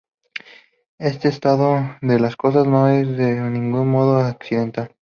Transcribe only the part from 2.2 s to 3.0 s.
cosas no